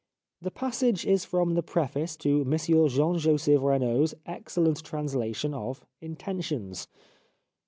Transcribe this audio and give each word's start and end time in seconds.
The 0.41 0.49
passage 0.49 1.05
is 1.05 1.25
from 1.25 1.53
the 1.53 1.61
preface 1.61 2.15
to 2.15 2.43
Monsieur 2.43 2.87
Jean 2.87 3.19
Joseph 3.19 3.61
Renaud's 3.61 4.15
excellent 4.25 4.83
translation 4.83 5.53
of" 5.53 5.85
Intentions." 6.01 6.87